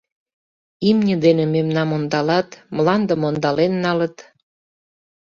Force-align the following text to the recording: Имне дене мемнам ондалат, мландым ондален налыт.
Имне 0.89 1.15
дене 1.25 1.43
мемнам 1.53 1.89
ондалат, 1.97 2.49
мландым 2.75 3.21
ондален 3.27 3.73
налыт. 3.83 4.15